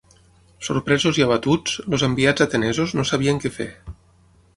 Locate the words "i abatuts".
1.19-1.75